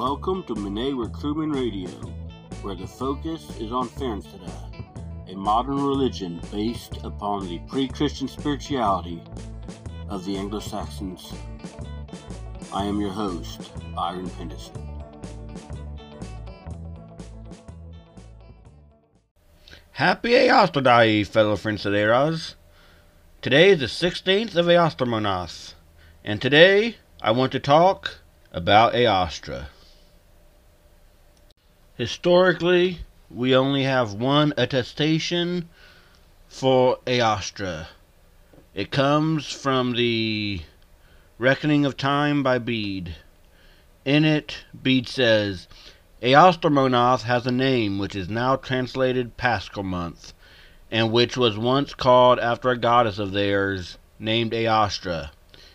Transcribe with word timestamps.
Welcome 0.00 0.44
to 0.44 0.54
Mine 0.54 0.96
Wyrtruman 0.96 1.54
Radio, 1.54 1.90
where 2.62 2.74
the 2.74 2.86
focus 2.86 3.54
is 3.58 3.70
on 3.70 3.86
Fyrnsidu, 3.86 4.50
a 5.28 5.36
modern 5.36 5.76
religion 5.76 6.40
based 6.50 6.96
upon 7.04 7.46
the 7.46 7.58
pre 7.68 7.86
Christian 7.86 8.26
spirituality 8.26 9.22
of 10.08 10.24
the 10.24 10.38
Anglo 10.38 10.58
Saxons. 10.58 11.34
I 12.72 12.86
am 12.86 12.98
your 12.98 13.10
host, 13.10 13.72
Byron 13.94 14.30
Pendason. 14.30 14.72
Happy 19.90 20.30
Easterday, 20.30 21.24
fellow 21.24 21.56
Frensaderas. 21.56 22.54
Today 23.42 23.68
is 23.72 23.80
the 23.80 24.08
16th 24.08 24.56
of 24.56 24.64
Eastermonath, 24.64 25.74
and 26.24 26.40
today 26.40 26.96
I 27.20 27.32
want 27.32 27.52
to 27.52 27.60
talk 27.60 28.20
about 28.50 28.94
Eostre. 28.94 29.66
Historically, 32.00 33.00
we 33.28 33.54
only 33.54 33.82
have 33.82 34.14
one 34.14 34.54
attestation 34.56 35.68
for 36.48 36.98
Eostre. 37.06 37.88
It 38.74 38.90
comes 38.90 39.52
from 39.52 39.92
the 39.92 40.62
Reckoning 41.36 41.84
of 41.84 41.98
Time 41.98 42.42
by 42.42 42.56
Bede. 42.56 43.16
In 44.06 44.24
it, 44.24 44.64
Bede 44.82 45.08
says, 45.08 45.68
Eastermonath 46.22 47.24
has 47.24 47.46
a 47.46 47.52
name 47.52 47.98
which 47.98 48.16
is 48.16 48.30
now 48.30 48.56
translated 48.56 49.36
Paschal 49.36 49.82
month, 49.82 50.32
and 50.90 51.12
which 51.12 51.36
was 51.36 51.58
once 51.58 51.92
called 51.92 52.38
after 52.38 52.70
a 52.70 52.78
goddess 52.78 53.18
of 53.18 53.32
theirs 53.32 53.98
named 54.18 54.52
Eostra, 54.52 55.32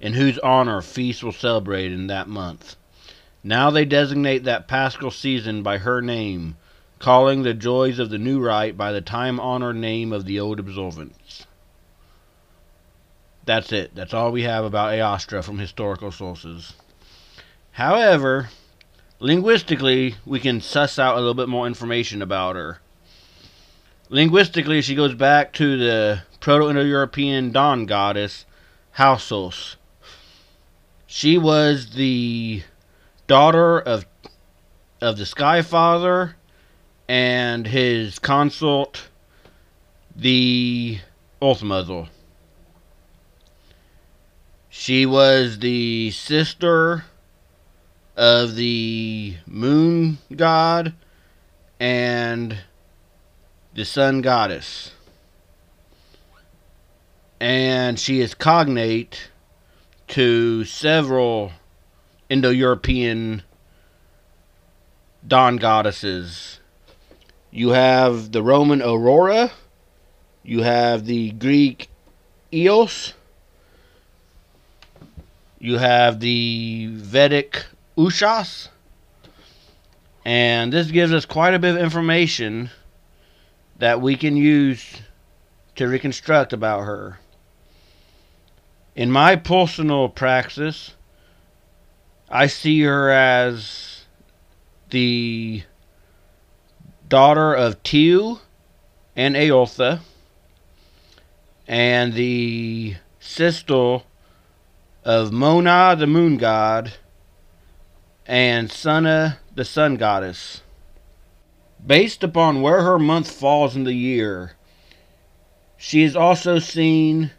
in 0.00 0.14
whose 0.14 0.38
honor 0.38 0.80
feasts 0.80 1.22
were 1.22 1.30
celebrated 1.30 1.92
in 1.92 2.06
that 2.06 2.26
month. 2.26 2.76
Now 3.46 3.70
they 3.70 3.84
designate 3.84 4.42
that 4.42 4.66
Paschal 4.66 5.12
season 5.12 5.62
by 5.62 5.78
her 5.78 6.02
name, 6.02 6.56
calling 6.98 7.44
the 7.44 7.54
joys 7.54 8.00
of 8.00 8.10
the 8.10 8.18
new 8.18 8.40
rite 8.40 8.76
by 8.76 8.90
the 8.90 9.00
time 9.00 9.38
honored 9.38 9.76
name 9.76 10.12
of 10.12 10.24
the 10.24 10.40
old 10.40 10.58
observance. 10.58 11.46
That's 13.44 13.70
it. 13.70 13.94
That's 13.94 14.12
all 14.12 14.32
we 14.32 14.42
have 14.42 14.64
about 14.64 14.94
Eostre 14.94 15.44
from 15.44 15.60
historical 15.60 16.10
sources. 16.10 16.72
However, 17.70 18.48
linguistically, 19.20 20.16
we 20.24 20.40
can 20.40 20.60
suss 20.60 20.98
out 20.98 21.14
a 21.14 21.20
little 21.20 21.32
bit 21.32 21.48
more 21.48 21.68
information 21.68 22.22
about 22.22 22.56
her. 22.56 22.80
Linguistically, 24.08 24.82
she 24.82 24.96
goes 24.96 25.14
back 25.14 25.52
to 25.52 25.78
the 25.78 26.22
Proto 26.40 26.68
Indo 26.68 26.82
European 26.82 27.52
dawn 27.52 27.86
goddess, 27.86 28.44
Hausos. 28.96 29.76
She 31.06 31.38
was 31.38 31.90
the 31.90 32.64
daughter 33.26 33.78
of 33.78 34.06
of 35.00 35.18
the 35.18 35.26
Sky 35.26 35.62
Father 35.62 36.36
and 37.08 37.66
his 37.66 38.18
consort, 38.18 39.08
the 40.14 40.98
Mother. 41.40 42.08
She 44.68 45.06
was 45.06 45.58
the 45.58 46.10
sister 46.10 47.04
of 48.16 48.54
the 48.56 49.36
moon 49.46 50.18
god 50.34 50.94
and 51.78 52.58
the 53.74 53.84
sun 53.84 54.22
goddess. 54.22 54.92
And 57.38 58.00
she 58.00 58.20
is 58.20 58.34
cognate 58.34 59.30
to 60.08 60.64
several 60.64 61.52
Indo 62.28 62.50
European 62.50 63.42
dawn 65.26 65.56
goddesses. 65.58 66.58
You 67.50 67.70
have 67.70 68.32
the 68.32 68.42
Roman 68.42 68.82
Aurora, 68.82 69.52
you 70.42 70.62
have 70.62 71.06
the 71.06 71.30
Greek 71.30 71.88
Eos, 72.52 73.14
you 75.58 75.78
have 75.78 76.20
the 76.20 76.88
Vedic 76.92 77.64
Ushas, 77.96 78.68
and 80.24 80.72
this 80.72 80.90
gives 80.90 81.12
us 81.12 81.24
quite 81.24 81.54
a 81.54 81.58
bit 81.58 81.76
of 81.76 81.82
information 81.82 82.70
that 83.78 84.00
we 84.00 84.16
can 84.16 84.36
use 84.36 85.00
to 85.76 85.86
reconstruct 85.86 86.52
about 86.52 86.80
her. 86.80 87.20
In 88.96 89.10
my 89.10 89.36
personal 89.36 90.08
praxis, 90.08 90.94
I 92.28 92.48
see 92.48 92.82
her 92.82 93.10
as 93.10 94.04
the 94.90 95.62
daughter 97.08 97.54
of 97.54 97.82
Tiu 97.84 98.40
and 99.14 99.36
Eotha, 99.36 100.00
and 101.68 102.14
the 102.14 102.96
sister 103.20 104.00
of 105.04 105.32
Mona, 105.32 105.94
the 105.96 106.08
moon 106.08 106.36
god, 106.36 106.94
and 108.26 108.70
Sunna, 108.70 109.38
the 109.54 109.64
sun 109.64 109.94
goddess. 109.94 110.62
Based 111.84 112.24
upon 112.24 112.60
where 112.60 112.82
her 112.82 112.98
month 112.98 113.30
falls 113.30 113.76
in 113.76 113.84
the 113.84 113.94
year, 113.94 114.56
she 115.76 116.02
is 116.02 116.16
also 116.16 116.58
seen 116.58 117.30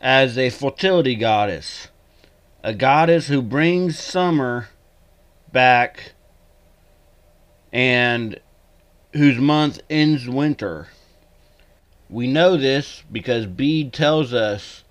as 0.00 0.36
a 0.36 0.50
fertility 0.50 1.14
goddess, 1.14 1.88
a 2.64 2.72
goddess 2.72 3.28
who 3.28 3.42
brings 3.42 3.98
summer 3.98 4.70
back 5.52 6.12
and 7.70 8.40
whose 9.12 9.36
month 9.36 9.78
ends 9.90 10.26
winter. 10.26 10.88
We 12.08 12.26
know 12.26 12.56
this 12.56 13.02
because 13.12 13.44
Bede 13.44 13.92
tells 13.92 14.32
us 14.32 14.82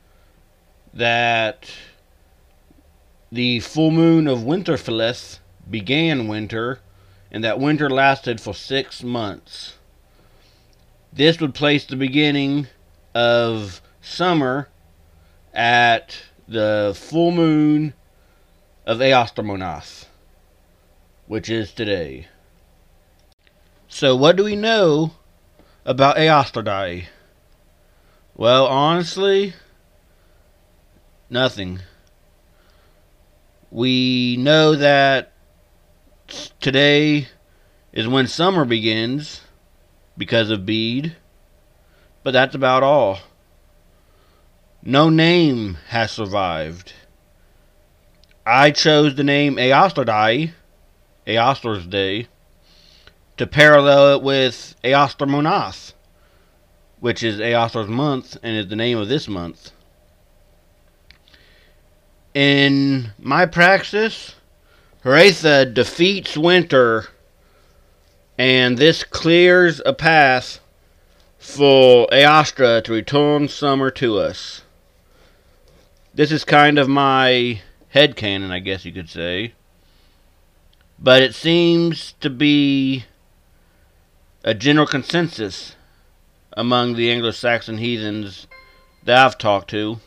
that 0.93 1.71
the 3.31 3.59
full 3.61 3.89
moon 3.89 4.27
of 4.27 4.41
Winterfelleth 4.41 5.39
began 5.67 6.27
winter, 6.27 6.79
and 7.31 7.43
that 7.43 7.59
winter 7.59 7.89
lasted 7.89 8.39
for 8.39 8.53
six 8.53 9.01
months. 9.01 9.77
This 11.11 11.41
would 11.41 11.55
place 11.55 11.85
the 11.85 11.95
beginning 11.95 12.67
of 13.15 13.81
summer 13.99 14.69
at 15.55 16.15
the 16.53 16.93
full 16.95 17.31
moon 17.31 17.93
of 18.85 18.99
Eastermonath, 18.99 20.05
which 21.27 21.49
is 21.49 21.71
today. 21.71 22.27
So, 23.87 24.15
what 24.15 24.35
do 24.35 24.43
we 24.43 24.55
know 24.55 25.11
about 25.85 26.17
Easterday? 26.17 27.09
Well, 28.35 28.65
honestly, 28.65 29.53
Nothing. 31.33 31.79
We 33.71 34.37
know 34.37 34.75
that 34.75 35.33
today 36.59 37.27
is 37.91 38.07
when 38.07 38.27
summer 38.27 38.65
begins 38.65 39.41
because 40.15 40.51
of 40.51 40.63
Bede, 40.63 41.15
but 42.21 42.33
that's 42.33 42.53
about 42.53 42.83
all. 42.83 43.17
No 44.85 45.09
name 45.09 45.77
has 45.87 46.11
survived. 46.11 46.91
I 48.45 48.71
chose 48.71 49.15
the 49.15 49.23
name 49.23 49.55
Eosterdai, 49.55 50.51
Eoster's 51.25 51.87
Day, 51.87 52.27
to 53.37 53.47
parallel 53.47 54.15
it 54.15 54.21
with 54.21 54.75
Eostermonath, 54.83 55.93
which 56.99 57.23
is 57.23 57.39
Eoster's 57.39 57.87
month 57.87 58.35
and 58.43 58.57
is 58.57 58.67
the 58.67 58.75
name 58.75 58.97
of 58.97 59.07
this 59.07 59.29
month. 59.29 59.71
In 62.33 63.13
my 63.17 63.45
praxis, 63.45 64.35
Hretha 65.05 65.73
defeats 65.73 66.35
Winter, 66.35 67.07
and 68.37 68.77
this 68.77 69.05
clears 69.05 69.81
a 69.85 69.93
path 69.93 70.59
for 71.37 72.05
Eostra 72.11 72.83
to 72.83 72.91
return 72.91 73.47
summer 73.47 73.89
to 73.91 74.17
us. 74.19 74.63
This 76.15 76.31
is 76.31 76.45
kind 76.45 76.77
of 76.77 76.87
my 76.87 77.61
head 77.89 78.15
canon, 78.15 78.51
I 78.51 78.59
guess 78.59 78.85
you 78.85 78.91
could 78.91 79.09
say. 79.09 79.53
But 80.99 81.23
it 81.23 81.33
seems 81.33 82.13
to 82.21 82.29
be 82.29 83.05
a 84.43 84.53
general 84.53 84.85
consensus 84.85 85.75
among 86.55 86.93
the 86.93 87.11
Anglo 87.11 87.31
Saxon 87.31 87.79
heathens 87.79 88.45
that 89.03 89.17
I've 89.17 89.39
talked 89.39 89.71
to. 89.71 89.99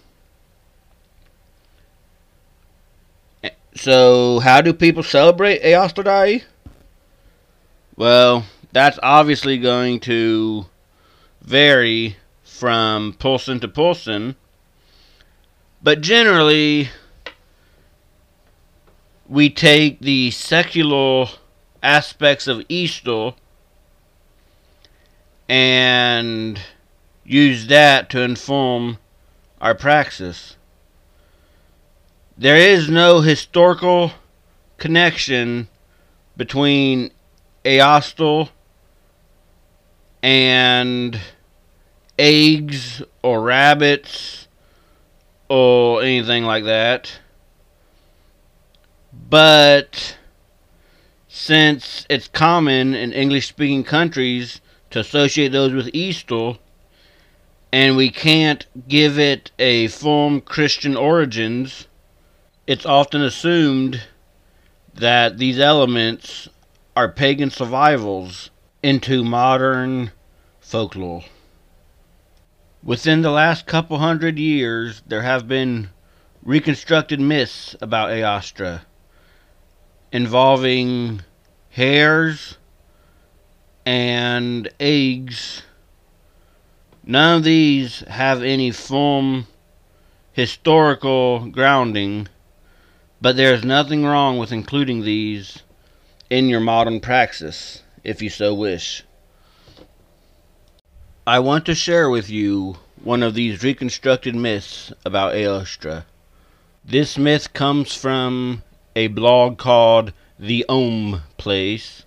So, 3.75 4.39
how 4.39 4.61
do 4.61 4.73
people 4.73 5.03
celebrate 5.03 5.61
Easterday? 5.65 6.45
Well, 7.97 8.47
that's 8.73 8.99
obviously 9.03 9.59
going 9.59 10.01
to 10.01 10.67
vary 11.43 12.17
from 12.45 13.15
person 13.15 13.59
to 13.61 13.69
person, 13.69 14.37
but 15.87 16.01
generally, 16.01 16.89
we 19.29 19.49
take 19.49 20.01
the 20.01 20.33
secular 20.33 21.27
aspects 21.81 22.49
of 22.49 22.65
Easter 22.69 23.35
and 25.49 26.61
use 27.25 27.69
that 27.69 28.11
to 28.11 28.21
inform 28.21 28.99
our 29.61 29.77
praxis. 29.77 30.57
There 32.37 32.57
is 32.57 32.91
no 32.91 33.21
historical 33.21 34.11
connection 34.79 35.69
between 36.37 37.13
Eostre 37.65 38.49
and 40.21 41.21
eggs 42.19 43.03
or 43.23 43.41
rabbits 43.41 44.46
or 45.49 46.03
anything 46.03 46.45
like 46.45 46.65
that. 46.65 47.19
But 49.13 50.17
since 51.29 52.07
it's 52.09 52.29
common 52.29 52.95
in 52.95 53.13
English 53.13 53.49
speaking 53.49 53.85
countries 53.85 54.61
to 54.91 55.01
associate 55.01 55.53
those 55.53 55.73
with 55.73 55.91
Easter, 55.93 56.55
and 57.73 57.97
we 57.97 58.11
can't 58.11 58.67
give 58.89 59.19
it 59.19 59.51
a 59.59 59.89
firm 59.89 60.41
Christian 60.41 60.97
origins, 60.97 61.89
it's 62.67 62.87
often 62.87 63.23
assumed 63.23 64.03
that 64.95 65.39
these 65.39 65.59
elements 65.59 66.49
are 66.97 67.11
pagan 67.11 67.51
survivals 67.51 68.51
into 68.83 69.23
modern 69.23 70.11
folklore. 70.61 71.25
Within 72.83 73.23
the 73.23 73.31
last 73.31 73.67
couple 73.67 73.99
hundred 73.99 74.39
years, 74.39 75.03
there 75.07 75.23
have 75.23 75.49
been 75.49 75.91
reconstructed 76.43 77.19
myths 77.19 77.75
about 77.81 78.11
Eostre 78.11 78.83
involving 80.13 81.23
hares 81.71 82.57
and 83.85 84.69
eggs. 84.79 85.63
None 87.05 87.39
of 87.39 87.45
these 87.45 88.01
have 88.09 88.43
any 88.43 88.71
firm 88.71 89.47
historical 90.33 91.47
grounding, 91.47 92.29
but 93.21 93.37
there 93.37 93.55
is 93.55 93.65
nothing 93.65 94.05
wrong 94.05 94.39
with 94.39 94.53
including 94.53 95.03
these 95.03 95.63
in 96.31 96.49
your 96.49 96.61
modern 96.61 97.01
praxis, 97.01 97.83
if 98.05 98.23
you 98.23 98.31
so 98.31 98.55
wish. 98.55 99.03
I 101.29 101.41
want 101.41 101.67
to 101.67 101.75
share 101.75 102.09
with 102.09 102.31
you 102.31 102.77
one 103.03 103.25
of 103.25 103.35
these 103.35 103.65
reconstructed 103.65 104.37
myths 104.37 104.93
about 105.05 105.35
Eostre. 105.35 106.05
This 106.85 107.19
myth 107.19 107.53
comes 107.53 107.93
from 107.93 108.63
a 108.95 109.09
blog 109.09 109.59
called 109.59 110.13
The 110.39 110.65
Ohm 110.69 111.23
Place. 111.37 112.05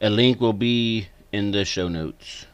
A 0.00 0.10
link 0.10 0.40
will 0.40 0.52
be 0.52 1.08
in 1.32 1.50
the 1.50 1.64
show 1.64 1.88
notes. 1.88 2.46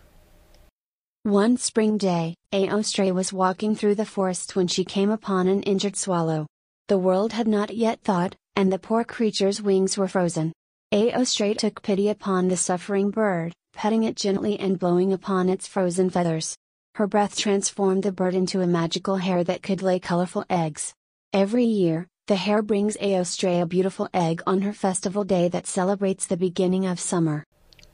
One 1.25 1.59
spring 1.59 1.99
day, 1.99 2.37
Eostre 2.55 3.13
was 3.13 3.31
walking 3.31 3.75
through 3.75 3.97
the 3.97 4.07
forest 4.07 4.57
when 4.57 4.67
she 4.67 4.83
came 4.83 5.11
upon 5.11 5.47
an 5.47 5.63
injured 5.65 5.97
swallow. 5.97 6.47
The 6.89 6.97
world 6.97 7.35
had 7.35 7.47
not 7.47 7.77
yet 7.77 8.01
thawed, 8.01 8.35
and 8.57 8.73
the 8.73 8.79
poor 8.79 9.05
creature's 9.05 9.61
wings 9.61 9.99
were 9.99 10.09
frozen. 10.09 10.55
Eostre 10.91 11.55
took 11.55 11.83
pity 11.83 12.09
upon 12.09 12.49
the 12.49 12.57
suffering 12.57 13.11
bird, 13.11 13.53
petting 13.81 14.03
it 14.03 14.15
gently 14.15 14.61
and 14.61 14.79
blowing 14.79 15.11
upon 15.11 15.49
its 15.49 15.67
frozen 15.67 16.11
feathers. 16.11 16.55
Her 16.97 17.07
breath 17.07 17.35
transformed 17.35 18.03
the 18.03 18.13
bird 18.13 18.35
into 18.35 18.61
a 18.61 18.67
magical 18.67 19.17
hare 19.17 19.43
that 19.45 19.63
could 19.63 19.81
lay 19.81 19.99
colorful 19.99 20.45
eggs. 20.51 20.93
Every 21.33 21.65
year, 21.65 22.07
the 22.27 22.37
hare 22.37 22.61
brings 22.61 22.99
Eostre 22.99 23.63
a 23.63 23.65
beautiful 23.65 24.07
egg 24.13 24.43
on 24.47 24.61
her 24.61 24.75
festival 24.75 25.25
day 25.25 25.49
that 25.49 25.67
celebrates 25.67 26.27
the 26.27 26.37
beginning 26.37 26.85
of 26.85 27.01
summer. 27.01 27.43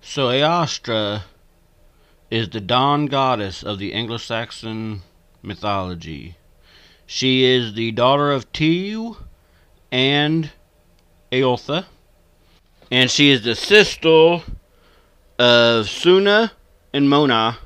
So 0.00 0.30
Eostre 0.30 1.22
is 2.32 2.48
the 2.48 2.60
dawn 2.60 3.06
goddess 3.06 3.62
of 3.62 3.78
the 3.78 3.92
Anglo-Saxon 3.92 5.02
mythology. 5.40 6.36
She 7.06 7.44
is 7.44 7.74
the 7.74 7.92
daughter 7.92 8.32
of 8.32 8.52
Tiw 8.52 9.18
and 9.92 10.50
Eotha, 11.30 11.84
and 12.90 13.08
she 13.08 13.30
is 13.30 13.44
the 13.44 13.54
sister 13.54 14.42
of 15.38 15.86
Sunna 15.86 16.52
and 16.92 17.10
Mona, 17.10 17.58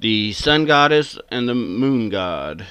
the 0.00 0.32
sun 0.32 0.64
goddess 0.64 1.18
and 1.30 1.48
the 1.48 1.54
moon 1.54 2.08
god. 2.08 2.66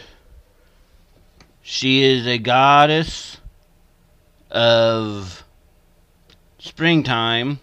She 1.61 2.01
is 2.03 2.25
a 2.25 2.39
goddess 2.39 3.37
of 4.49 5.43
springtime, 6.57 7.59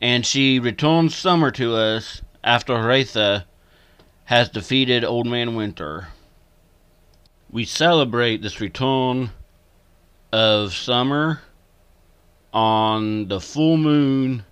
and 0.00 0.24
she 0.24 0.58
returns 0.58 1.14
summer 1.14 1.50
to 1.52 1.74
us 1.74 2.22
after 2.42 2.74
Hretha 2.74 3.44
has 4.26 4.48
defeated 4.48 5.04
Old 5.04 5.26
Man 5.26 5.54
Winter. 5.54 6.08
We 7.50 7.64
celebrate 7.64 8.40
this 8.40 8.60
return 8.60 9.30
of 10.32 10.74
summer 10.74 11.42
on 12.52 13.28
the 13.28 13.40
full 13.40 13.76
moon 13.76 14.44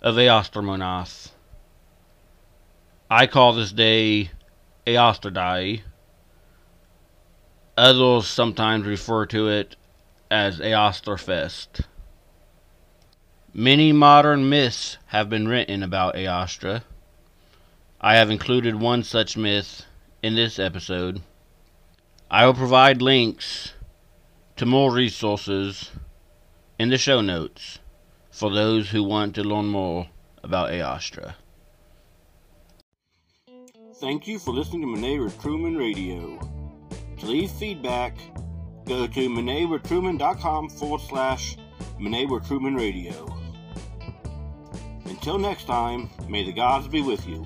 of 0.00 0.14
Eostermonath. 0.16 1.30
I 3.10 3.26
call 3.26 3.52
this 3.52 3.72
day 3.72 4.30
Eosterdai 4.86 5.82
Others 7.76 8.26
sometimes 8.26 8.86
refer 8.86 9.24
to 9.26 9.48
it 9.48 9.76
as 10.30 10.58
Eosterfest. 10.58 11.84
Many 13.54 13.92
modern 13.92 14.48
myths 14.48 14.98
have 15.06 15.30
been 15.30 15.46
written 15.46 15.84
about 15.84 16.16
Eostre. 16.16 16.82
I 18.00 18.16
have 18.16 18.30
included 18.30 18.76
one 18.76 19.04
such 19.04 19.36
myth 19.36 19.84
in 20.24 20.34
this 20.34 20.58
episode. 20.58 21.22
I 22.28 22.46
will 22.46 22.54
provide 22.54 23.00
links 23.00 23.74
to 24.56 24.66
more 24.66 24.92
resources 24.92 25.92
in 26.80 26.88
the 26.88 26.98
show 26.98 27.20
notes 27.20 27.78
for 28.38 28.50
those 28.50 28.88
who 28.88 29.02
want 29.02 29.34
to 29.34 29.42
learn 29.42 29.66
more 29.66 30.08
about 30.44 30.70
Eostre. 30.70 31.34
Thank 33.96 34.28
you 34.28 34.38
for 34.38 34.54
listening 34.54 34.82
to 34.82 34.86
Mine 34.86 35.18
Wyrtruman 35.18 35.76
Radio. 35.76 36.38
To 37.18 37.26
leave 37.26 37.50
feedback, 37.50 38.16
go 38.84 39.08
to 39.08 39.28
MineWyrtruman.com 39.28 40.68
forward 40.68 41.00
slash 41.00 41.56
Truman 41.98 42.76
Radio. 42.76 43.26
Until 45.06 45.40
next 45.40 45.64
time, 45.64 46.08
may 46.28 46.44
the 46.44 46.52
gods 46.52 46.86
be 46.86 47.02
with 47.02 47.26
you. 47.26 47.44